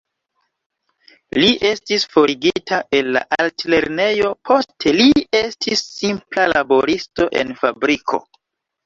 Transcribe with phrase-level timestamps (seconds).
[1.41, 5.05] Li estis forigita el la altlernejo, poste li
[5.41, 8.21] estis simpla laboristo en fabriko.